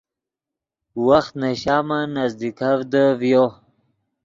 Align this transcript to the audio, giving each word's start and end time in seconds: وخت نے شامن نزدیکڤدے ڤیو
وخت 1.07 1.33
نے 1.41 1.51
شامن 1.61 2.05
نزدیکڤدے 2.15 3.05
ڤیو 3.19 3.45